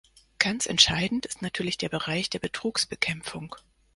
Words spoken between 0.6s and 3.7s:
entscheidend ist natürlich der Bereich der Betrugsbekämpfung.